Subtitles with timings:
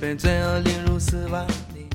[0.00, 1.88] 被罪恶淋入死亡里。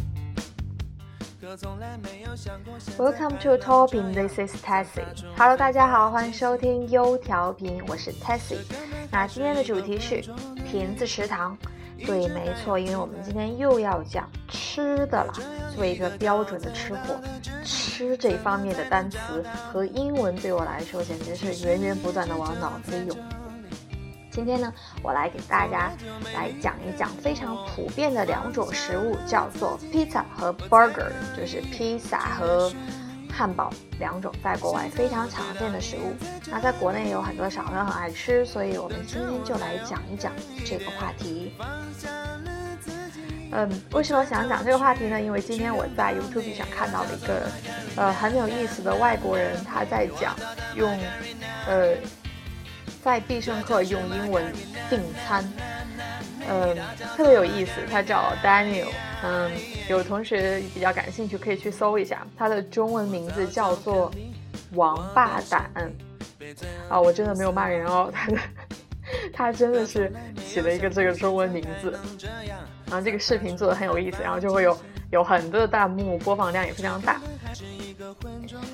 [1.40, 5.04] 可从来没有想过 Welcome to Topping, this is Tessie.
[5.38, 8.58] Hello，大家好，欢迎收听优调频，我是 Tessie。
[9.12, 10.22] 那今天的主题是
[10.66, 11.58] 瓶子食堂。
[12.05, 15.34] 对，没错，因为我们今天又要讲吃的了。
[15.73, 17.20] 作为一个标准的吃货，
[17.64, 19.17] 吃这方面的单词
[19.72, 23.17] 和英文对我来说简直是源源不断的往脑子里涌。
[24.38, 25.91] 今天呢，我来给大家
[26.32, 32.72] 来讲一讲非常普遍的两种食物，叫做 pizza 和 burger，就是披萨和
[33.34, 36.14] 汉堡两种在国外非常常见的食物。
[36.52, 40.31] 那在国内有很多小朋友很爱吃，所以我们今天就来讲一讲
[40.64, 41.52] 这个话题。
[43.50, 45.20] 嗯，为什么想讲这个话题呢？
[45.20, 47.50] 因为今天我在 YouTube 上看到了一个
[47.95, 50.36] 呃很有意思的外国人，他在讲
[50.76, 50.95] 用
[51.66, 51.95] 呃
[53.08, 54.44] 在必胜客用英文
[54.89, 55.41] 订餐，
[56.45, 56.75] 嗯，
[57.16, 57.72] 特别有意思。
[57.89, 58.89] 他叫 Daniel，
[59.23, 59.49] 嗯，
[59.88, 64.11] 有同学比较感兴趣可以去搜一下，他的中文名字叫做
[64.73, 65.72] 王八蛋。
[66.89, 68.38] 啊，我真的没有骂人哦，他 的
[69.31, 70.11] 他真的是
[70.45, 71.97] 起了一个这个中文名字。
[72.88, 74.77] 然后这个视频做的很有意思，然后就会有
[75.11, 77.21] 有很多的弹幕，播放量也非常大。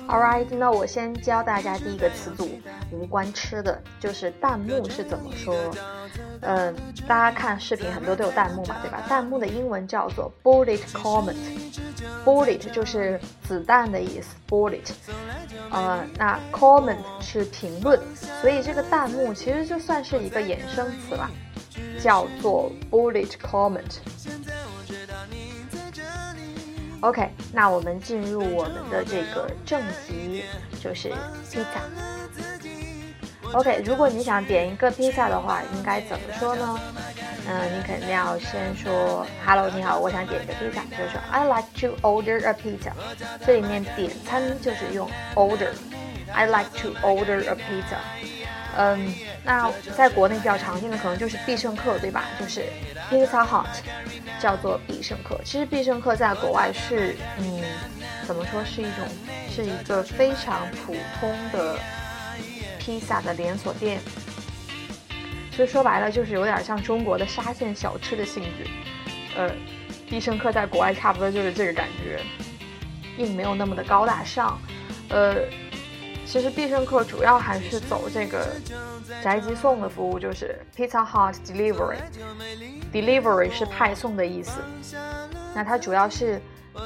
[0.08, 2.48] Alright，那我先教大家第一个词组，
[2.90, 5.54] 无关吃的，就是弹幕是怎么说。
[6.40, 6.74] 嗯，
[7.08, 9.02] 大家看视频很多都有弹幕嘛，对吧？
[9.08, 11.34] 弹幕的英文叫做 bullet comment。
[12.24, 14.92] bullet 就是子弹的意思，bullet。
[15.70, 17.98] 呃，那 comment 是评论，
[18.40, 21.30] 所以这个弹幕其实就算是一个衍生词了。
[22.00, 23.98] 叫做 bullet comment。
[27.04, 30.42] OK，那我们进入我们的这个正题，
[30.82, 31.10] 就是
[31.50, 31.82] 披萨。
[33.52, 36.80] OK，如果你想点一个披萨的话，应该怎么说呢？
[37.46, 42.92] 嗯，你肯定要先说 Hello，你好，我想点一个披萨，就是说 I like to order a pizza。
[43.46, 45.72] 这里面点餐就是用 order。
[46.32, 47.98] I like to order a pizza。
[48.76, 49.14] 嗯，
[49.44, 52.24] 那在国内比较常见的可能就是必胜客，对吧？
[52.40, 52.64] 就是
[53.10, 53.66] Pizza Hut，
[54.40, 55.40] 叫做必胜客。
[55.44, 57.62] 其实必胜客在国外是，嗯，
[58.26, 59.06] 怎么说是一种，
[59.48, 61.78] 是一个非常普通的
[62.78, 64.00] 披萨的连锁店。
[65.50, 68.66] 其实说白了就是有点像中国的沙县小吃的性质。
[69.36, 69.50] 呃，
[70.08, 72.20] 必胜客在国外差不多就是这个感觉，
[73.16, 74.58] 并没有那么的高大上。
[75.10, 75.36] 呃。
[76.26, 78.46] 其实必胜客主要还是走这个
[79.22, 81.98] 宅急送的服务，就是 Pizza Hut Delivery。
[82.92, 84.60] Delivery 是派送的意思。
[85.54, 86.40] 那它主要是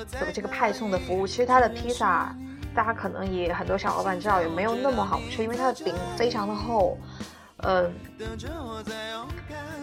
[0.07, 1.27] 走这个派送的服务。
[1.27, 2.35] 其实它的披萨，
[2.75, 6.99] 大家可能也很多小伙伴知道，也没有那么好吃，因为它的饼非常的厚。
[7.59, 7.93] 嗯，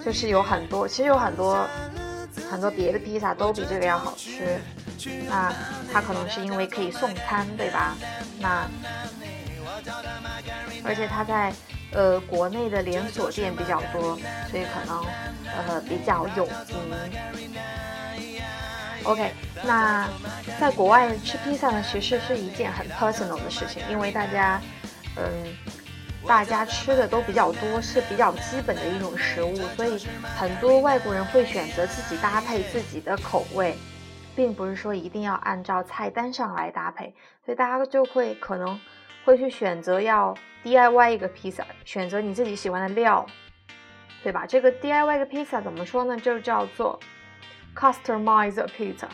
[0.03, 1.67] 就是有很多，其实有很多
[2.49, 4.59] 很多别的披萨都比这个要好吃。
[5.27, 5.53] 那
[5.91, 7.97] 它可能是因为可以送餐，对吧？
[8.39, 8.65] 那
[10.85, 11.51] 而且它在
[11.91, 14.15] 呃国内的连锁店比较多，
[14.49, 15.03] 所以可能
[15.67, 16.53] 呃比较有名。
[19.03, 19.31] OK，
[19.63, 20.07] 那
[20.59, 24.61] 在国外吃披萨呢，其实是一件很 personal 的事情，因为大家
[25.15, 25.23] 嗯
[26.27, 30.03] 大家吃的都比较多，是比较基本的一种食物，所以
[30.37, 33.77] 很多外国人会选择自己搭配自己的口味，
[34.35, 37.13] 并不是说一定要按照菜单上来搭配，
[37.45, 38.79] 所以大家就会可能。
[39.25, 43.25] 会去选择要 DIY 一个披萨，选择你自己喜欢的料，
[44.23, 44.45] 对吧？
[44.45, 46.15] 这个 DIY 一个披萨怎么说呢？
[46.17, 46.99] 就叫做
[47.75, 49.07] customize a pizza。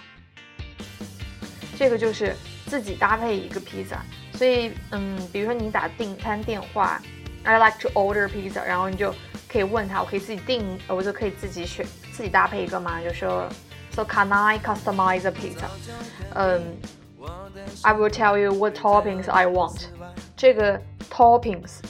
[1.78, 2.36] 这个就是
[2.68, 4.04] 自己搭配一个披萨。
[4.34, 7.02] 所以，嗯，比如说你打订餐电话
[7.44, 9.14] ，I like to order pizza，然后你就
[9.48, 13.02] 可以问他，我可以自己订，我就可以自己选，自己搭配一个嘛？
[13.02, 13.48] 就说
[13.92, 15.66] ，So can I customize a pizza？
[16.34, 16.78] 嗯
[17.84, 19.86] ，I will tell you what toppings I want。
[20.42, 21.82] 这个 toppings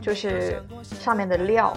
[0.00, 0.62] 就是
[1.00, 1.76] 上面的料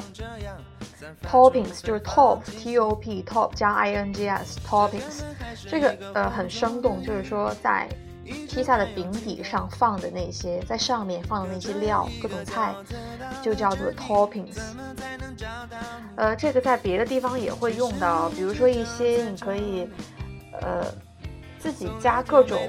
[1.28, 5.24] ，toppings 就是 top t o p top 加 i n g s toppings，
[5.68, 7.90] 这个呃很生动，就是说在
[8.24, 12.75] 披萨的饼底上放的那些，在上面放的那些料，各种菜
[13.42, 14.60] 就叫做 toppings。
[16.18, 19.90] 呃，这个在别的地方也会用到，比如说一些你可以
[20.62, 20.86] 呃
[21.58, 22.60] 自己加各种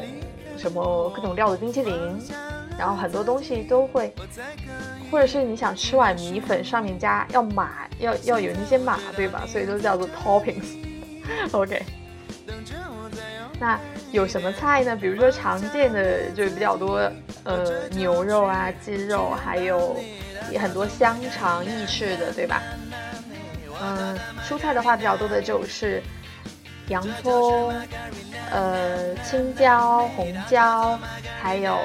[0.56, 2.18] 什么各种料的冰淇淋。
[2.78, 4.14] 然后很多东西都会，
[5.10, 9.44] 或者是你想吃碗米粉，上面加要码，要要有那些码，对吧？
[9.46, 10.76] 所以都叫做 toppings。
[11.52, 11.82] OK。
[13.58, 13.80] 那
[14.12, 14.94] 有什么菜呢？
[14.94, 17.10] 比如说常见的就比较多，
[17.44, 19.96] 呃，牛肉啊，鸡肉，还有
[20.60, 22.62] 很多香肠、意式的，对吧？
[23.80, 26.02] 嗯，蔬菜的话比较多的就是
[26.88, 27.72] 洋葱、
[28.50, 30.98] 呃青椒、红椒，
[31.42, 31.78] 还有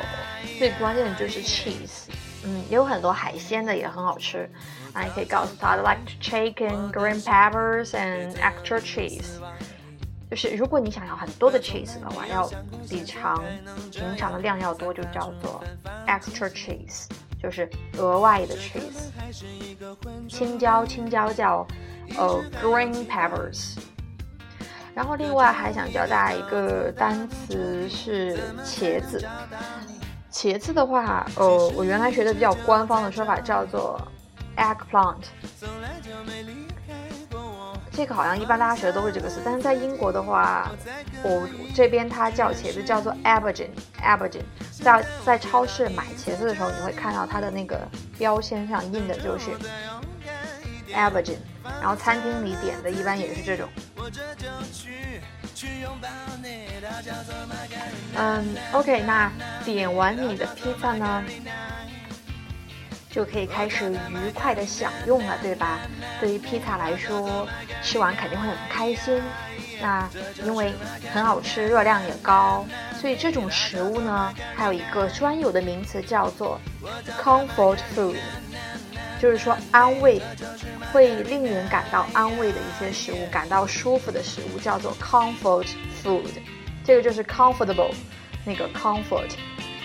[0.58, 2.10] 最关键的就是 cheese。
[2.44, 4.50] 嗯，也有很多海鲜的也很好吃。
[4.94, 9.40] 那你可以告诉他，I，like chicken, green peppers and extra cheese。
[10.30, 12.50] 就是如果你想要很多的 cheese 的话，要
[12.90, 13.44] 比常
[13.92, 15.64] 平常的量要多，就叫做
[16.08, 17.06] extra cheese，
[17.42, 19.12] 就是额外的 cheese。
[20.30, 21.68] 青椒，青椒叫
[22.18, 23.76] 呃 green peppers。
[24.96, 29.24] 然后另外还想教大家一个单词是茄子。
[30.32, 34.00] 茄子的话，呃，我原来学的比较官方的说法叫做
[34.56, 35.24] eggplant。
[37.92, 40.72] 这个好像一般大家学的都是这个词，但是在英国的话，
[41.24, 41.46] 我
[41.76, 44.46] 这边它叫茄子叫做 aubergine，aubergine。
[44.82, 47.86] 在在超市买茄子的时候，你会看到它的那个
[48.18, 49.52] 标签上印的就是
[50.94, 51.36] aubergine，
[51.82, 53.68] 然后餐厅里点的一般也是这种。
[58.16, 59.32] 嗯，OK，那
[59.64, 61.24] 点完你的披萨呢？
[63.10, 65.80] 就可以开始愉快的享用了，对吧？
[66.20, 67.46] 对于披萨来说，
[67.84, 69.22] 吃完肯定会很开心。
[69.82, 70.08] 那
[70.44, 70.74] 因为
[71.12, 72.66] 很好吃，热量也高，
[73.00, 76.60] 所以这种食物呢，还有一个专有的名词叫做
[77.20, 78.16] comfort food，
[79.22, 80.20] 就是说安慰，
[80.92, 85.68] 会令人感到安慰的一些食物，感到舒服的食物叫做 comfort
[86.04, 86.32] food。
[86.84, 87.94] 这个就是 comfortable，
[88.44, 89.30] 那个 comfort。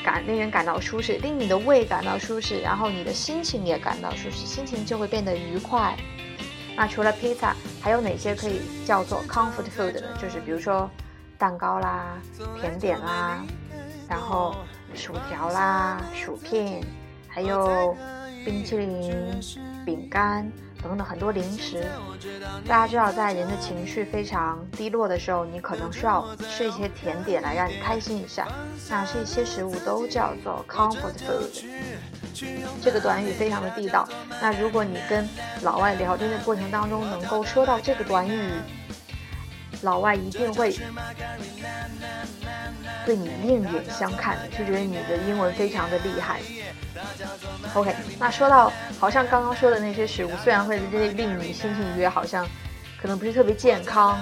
[0.03, 5.95] 感令人感到舒适，令你的胃感到舒适，然后你的心情也感到舒适，心情就会变得愉快。
[6.75, 10.17] 那除了披萨，还有哪些可以叫做 comfort food 呢？
[10.23, 10.89] 就是比如说
[11.37, 12.17] 蛋糕啦、
[12.61, 13.45] 甜点啦，
[14.09, 14.55] 然后
[14.95, 16.81] 薯条啦、薯片，
[17.29, 17.97] 还有
[18.47, 19.13] 冰淇淋、
[19.85, 20.51] 饼干。
[20.83, 21.85] 等等很多零食，
[22.69, 28.47] 大家知道，在人的情绪非常低落的时候，你可能需要吃一些甜点来让你开心一下。
[28.89, 31.65] 那这些食物都叫做 comfort food，
[32.81, 34.09] 这个短语非常的地道。
[34.41, 35.29] 那如果你跟
[35.63, 38.53] 老外聊天的过程当中能够说到这个短语，
[39.83, 40.79] 老外一定会
[43.07, 46.41] 对你另眼相看，就觉得你的英文非常的厉害。
[47.73, 52.45] OK，那说到好像刚刚说的那些食物，虽然会令你心情愉悦，好像
[53.01, 54.19] 可能不是特别健康。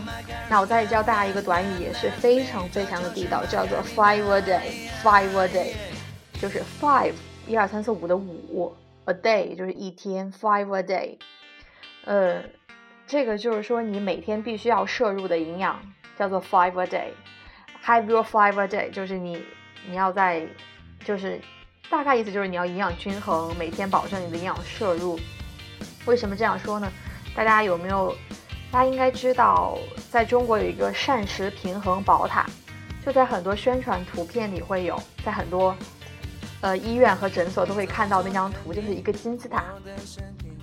[0.50, 4.60] 那我再教大家一个短语，也是非常非常的地道，叫做 five a day。
[5.02, 5.72] five a day
[6.40, 7.14] 就是 five
[7.46, 8.74] 一二三四五的五
[9.06, 11.16] ，a day 就是一天，five a day。
[12.04, 12.42] 呃，
[13.06, 15.80] 这个就是说你每天必须要摄入的营养
[16.18, 17.08] 叫做 five a day。
[17.86, 19.44] Have your five a day 就是你
[19.88, 20.46] 你要在
[21.04, 21.40] 就是。
[21.90, 25.20] 大概意思就是你要营养均衡，每天保证你的营养摄入。
[26.06, 26.90] 为什么这样说呢？
[27.36, 28.12] 大家有没有？
[28.72, 29.78] 大家应该知道，
[30.10, 32.46] 在中国有一个膳食平衡宝塔，
[33.04, 35.76] 就在很多宣传图片里会有，在很多
[36.62, 39.62] 呃医院和诊所都会看到那张图，就是一个金字塔，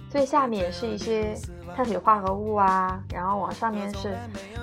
[0.09, 1.37] 最下面是一些。
[1.73, 4.13] 碳水化合物啊，然后往上面是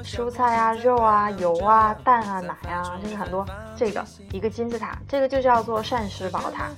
[0.05, 6.71] 蔬菜啊、肉啊、油啊、蛋啊、奶啊，就是很多这个一个金字塔，这个就叫做膳食宝塔。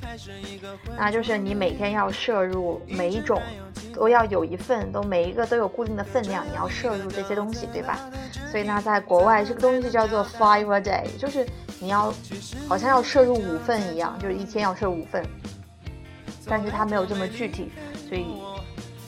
[0.97, 3.41] 那就是你每天要摄入每一种
[3.95, 7.99] 都要有一份，都每一个都有固定的分量，你要摄入这些东西，对吧？
[8.51, 11.47] 所以呢，在国外这个东西叫做 five a day，就是
[11.79, 12.13] 你要
[12.69, 15.25] 好像要摄入五份一样，就是一天要摄入五份，
[16.47, 17.71] 但是它没有这么具体，
[18.09, 18.27] 所以。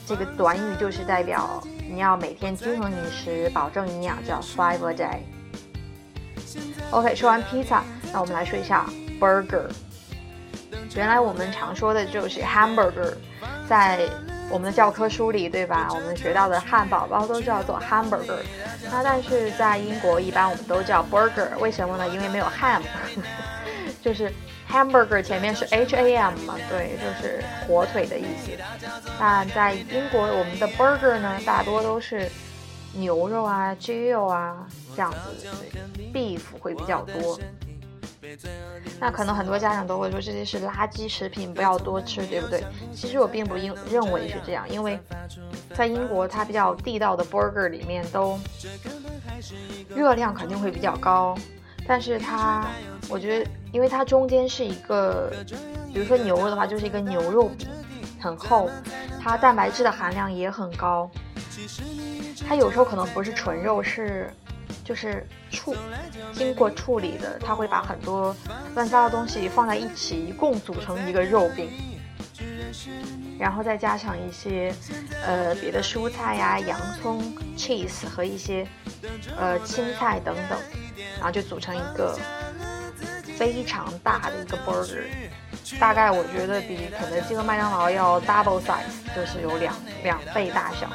[0.05, 5.19] 这个短语就是代表你要每天均衡饮食，保证营养，叫 five a day。
[6.91, 8.85] OK，说完披萨，那我们来说一下
[9.19, 9.69] burger。
[10.95, 13.13] 原来我们常说的就是 hamburger，
[13.67, 14.07] 在
[14.49, 15.87] 我们的教科书里，对吧？
[15.91, 18.43] 我们学到的汉堡包都叫做 hamburger。
[18.91, 22.07] 那但是在英国一般我们都叫 burger，为什么呢？
[22.09, 22.81] 因为没有 ham，
[24.03, 24.31] 就是。
[24.73, 28.49] Hamburger 前面是 H A M 嘛，对，就是火腿的意思。
[29.19, 32.27] 但在英国，我们的 burger 呢，大多都是
[32.93, 34.65] 牛肉啊、鸡肉啊
[34.95, 35.47] 这样子
[36.11, 37.39] ，beef 会比较多。
[38.99, 42.63] 那可能很多家长都会说这些是垃圾食品，不要多吃，对不对？
[42.95, 44.99] 其实我并不认认为是这样，因为
[45.75, 48.39] 在英国，它比较地道的 burger 里面都
[49.95, 51.37] 热量肯定会比较高。
[51.87, 52.65] 但是它，
[53.09, 55.31] 我觉得，因为它中间是一个，
[55.93, 57.67] 比如说牛肉的话，就是一个牛肉饼，
[58.19, 58.69] 很厚，
[59.21, 61.09] 它蛋白质的含量也很高。
[62.47, 64.29] 它有时候可能不是纯肉，是
[64.83, 65.75] 就是处
[66.33, 68.35] 经过处理的，它会把很多
[68.75, 71.69] 乱七八糟东西放在一起，一共组成一个肉饼。
[73.39, 74.73] 然后再加上一些
[75.25, 77.21] 呃别的蔬菜呀、洋葱、
[77.57, 78.65] cheese 和一些
[79.37, 80.57] 呃青菜等等，
[81.15, 82.17] 然后就组成一个
[83.37, 85.03] 非常大的一个 burger。
[85.79, 89.73] 大概我觉得比肯德基和麦当劳要 double size，就是有两
[90.03, 90.89] 两倍大小。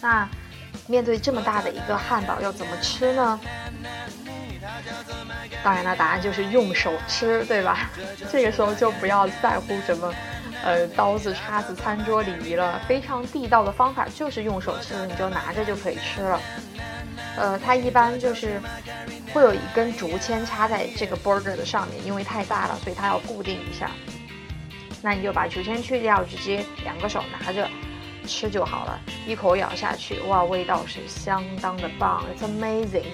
[0.00, 0.28] 那
[0.86, 3.40] 面对这么大的一个汉堡，要怎么吃呢？
[5.62, 7.90] 当然了，答案就是用手吃，对吧？
[8.30, 10.12] 这个时候就不要在乎什么，
[10.62, 12.80] 呃，刀子、叉子、餐桌礼仪了。
[12.86, 16.40] 非常地道的方法就是用手吃，你就拿着就可以吃了。
[17.36, 18.60] 呃，它一般就是
[19.32, 23.90] 会有一根竹签插在这个 burger 的上面，因为太大了，所以它要固定一下。
[25.02, 27.68] 那你就把竹签去掉，直接两个手拿着
[28.26, 28.98] 吃就好了。
[29.26, 33.04] 一口咬下去，哇，味道是相当的棒，It's amazing。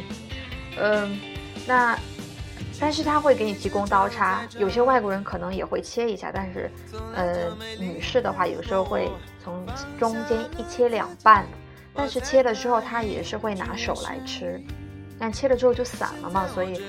[0.79, 1.19] 嗯，
[1.67, 1.99] 那
[2.79, 6.71] 但是他会给你提供刀叉，有些外国人可能也会切一下，但是
[7.15, 9.11] 呃，女士的话有时候会
[9.43, 9.67] 从
[9.99, 11.45] 中间一切两半。
[11.95, 14.61] 但是切了之后，他也是会拿手来吃，
[15.19, 16.81] 但切了之后就散了嘛，所以，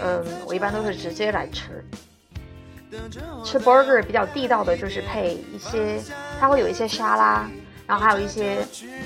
[0.00, 1.84] 嗯，我一般都是直接来吃。
[3.44, 6.00] 吃 burger 比较地道的就是配一些，
[6.40, 7.48] 它会有一些沙拉，
[7.86, 8.58] 然后还有一些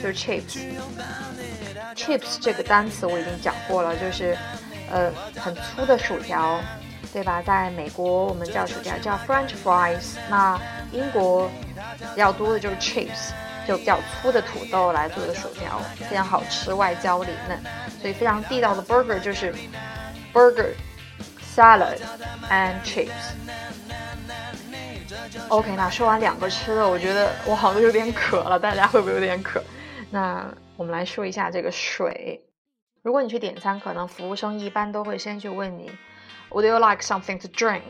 [0.02, 0.58] 就是 chips。
[1.96, 4.36] chips 这个单词我已经讲过了，就是
[4.90, 6.60] 呃很粗的薯条，
[7.12, 7.42] 对吧？
[7.42, 10.60] 在美国我们叫薯条叫 French fries，那
[10.92, 11.50] 英国
[12.14, 13.32] 比较多的就是 chips。
[13.66, 17.58] 就比较粗的土豆来做的薯条，非常好吃，外焦里嫩，
[18.00, 19.54] 所以非常地道的 burger 就是
[20.32, 20.72] burger
[21.42, 21.98] salad
[22.50, 23.10] and chips。
[25.48, 29.62] OK，那说完两个吃的，我觉得我好像有点渴了，大家会不会有点渴？
[30.10, 32.40] 那我们来说一下这个水。
[33.02, 35.90] 如果你去点餐，可能服务生一般都会先去问你
[36.50, 37.80] ，Would you like something to drink？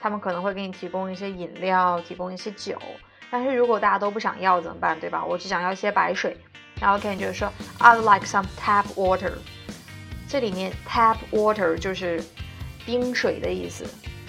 [0.00, 2.78] 他们可能会给你提供一些饮料，提供一些酒。
[3.32, 5.24] 但是如果大家都不想要怎么办，对吧？
[5.24, 6.36] 我只想要一些白水，
[6.78, 9.32] 然后可以就是说，I'd like some tap water。
[10.28, 12.22] 这里面 tap water 就是
[12.84, 13.86] 冰水的意思，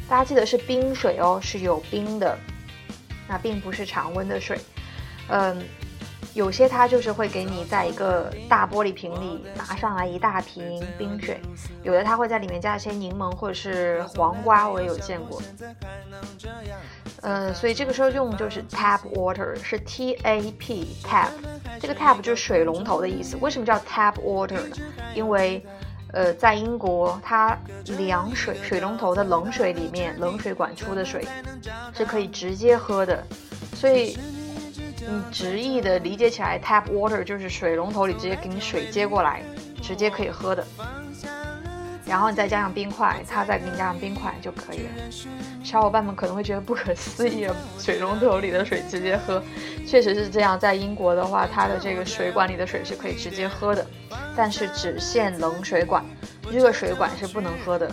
[0.07, 2.37] 大家记得是冰水哦，是有冰的，
[3.27, 4.57] 那并不是常温的水，
[5.27, 5.61] 嗯。
[6.33, 11.39] 有些它就是会给你在一个大玻璃瓶里拿上来一大瓶冰水，
[11.83, 15.39] 有的它会在里面加一些柠檬或者是黄瓜，我也有见过。
[17.23, 21.29] 呃，所以这个时候用就是 tap water，是 T A P tap，
[21.79, 23.35] 这个 tap 就是水龙头的意思。
[23.37, 24.75] 为什么叫 tap water 呢？
[25.15, 25.65] 因为，
[26.11, 27.57] 呃，在英国它
[27.97, 31.25] 凉水水龙头的冷水里面，冷水管出的水
[31.93, 33.23] 是可以直接喝的，
[33.73, 34.17] 所以。
[35.05, 39.43] 你直译的理解起来，tap water 就是水龙头里直接给你水接过来，
[39.81, 40.65] 直接可以喝的。
[42.05, 44.89] 然后你再加上冰块，它再给你加上冰块就可以了。
[45.63, 47.47] 小伙伴们可能会觉得不可思议，
[47.79, 49.41] 水龙头里的水直接喝，
[49.87, 50.59] 确实是这样。
[50.59, 53.85] 在英国的话，它的这个水管里的水是可以直接喝的，
[54.35, 56.03] 但是只限冷水管，
[56.51, 57.89] 热水管是不能喝的，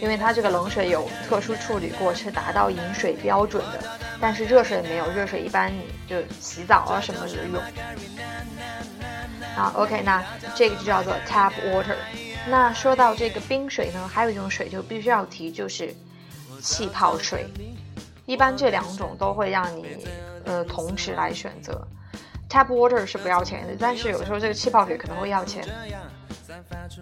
[0.00, 3.80] 因为它这个冷水有特殊处理过，是达到饮水标准的。
[4.20, 7.60] 但是热水没有，热水一般你就洗澡啊什么的用。
[9.54, 10.22] 好，OK，那
[10.54, 11.96] 这个就叫做 tap water。
[12.48, 15.94] 那说到这个冰水呢，还有一种水就必须要提，就是
[16.60, 17.46] 气泡水。
[18.26, 20.06] 一般这两种都会让你
[20.44, 21.86] 呃同时来选择。
[22.48, 25.66] tap water 是不要钱的，但是有时候这个气泡水可能会要钱。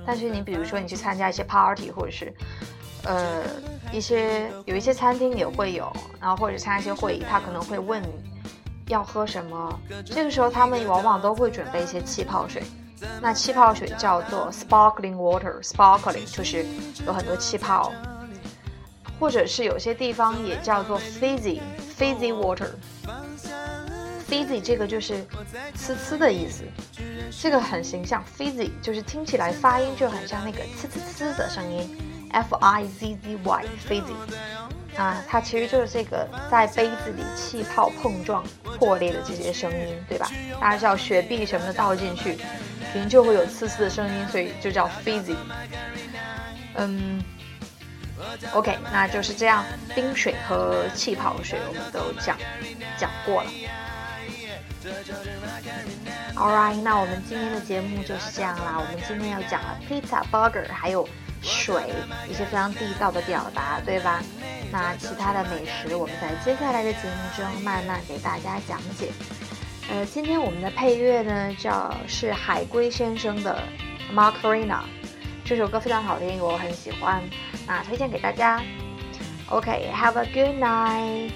[0.06, 2.32] 但是你比如说你去参加一些 party 或者是。
[3.04, 3.42] 呃，
[3.90, 8.06] 一些有一些餐厅也会有，然后或者参加一些会议，他可能会问你
[8.92, 9.80] 要喝什么。
[10.04, 12.62] 这个时候他们往往都会准备一些气泡水。
[13.20, 16.64] 那气泡水叫做 sparkling water，sparkling 就是
[17.04, 17.92] 有很多气泡，
[19.18, 22.68] 或者是有些地方也叫做 fizzy，fizzy water。
[24.28, 25.26] fizzy 这个就是
[25.76, 26.62] 呲呲的意思，
[27.40, 28.22] 这个很形象。
[28.38, 31.98] fizzy 就是听起来发音就很像那个呲呲呲的声音。
[32.30, 34.14] F I Z Z Y，fizzy，
[34.96, 38.44] 啊，它其实就是这个在杯子里气泡碰撞
[38.78, 40.30] 破裂的这些声音，对吧？
[40.60, 42.36] 大家知道雪碧什么的倒进去，
[42.92, 45.34] 肯定就会有呲呲的声音，所以就叫 fizzy。
[46.74, 47.24] 嗯
[48.52, 52.36] ，OK，那就是这样，冰水和气泡水我们都讲
[52.98, 53.50] 讲过了。
[56.36, 58.78] All right，那我们今天的节目就是这样啦。
[58.78, 61.08] 我们今天要讲了 pizza burger，还有。
[61.42, 61.92] 水
[62.28, 64.22] 一些非常地道的表达，对吧？
[64.70, 69.10] 那其他的美食，我们在接下来的节目中慢慢给大家讲解。
[69.90, 73.62] 呃，今天我们的配乐呢，叫是海龟先生的
[74.14, 74.68] 《Macarena》，
[75.44, 77.22] 这首歌非常好听，我很喜欢，
[77.66, 78.62] 那推荐给大家。
[79.48, 81.32] OK，Have a good night。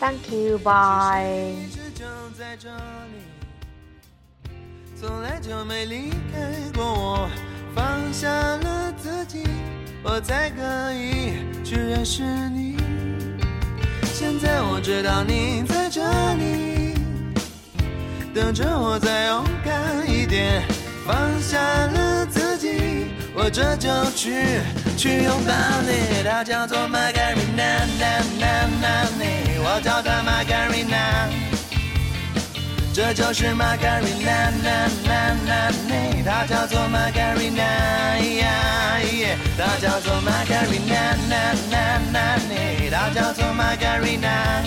[0.00, 1.54] Thank you, bye.
[4.98, 7.30] 从来就没离开过我，
[7.78, 9.44] 放下了自己，
[10.02, 12.76] 我才可以去认识你。
[14.12, 16.02] 现在我知道你在这
[16.34, 16.94] 里，
[18.34, 20.64] 等着我再勇敢一点，
[21.06, 24.58] 放下了自己，我这就去
[24.96, 25.52] 去拥抱
[25.86, 26.24] 你。
[26.24, 27.86] 她叫做 Margarina，
[29.62, 31.47] 我叫她 Margarina。
[32.98, 37.62] 这就是玛格丽娜，娜娜娜娜，她叫做玛格丽娜，
[39.56, 41.76] 她叫做玛格丽娜，娜娜
[42.10, 44.64] 娜娜，她叫做玛格丽娜，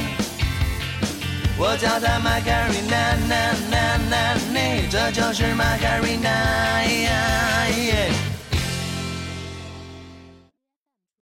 [1.58, 2.96] 我叫她玛格丽娜，
[3.28, 6.30] 娜娜娜娜，这就是玛格丽娜。